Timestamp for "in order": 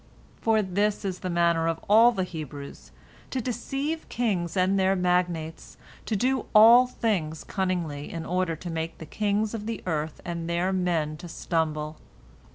8.11-8.55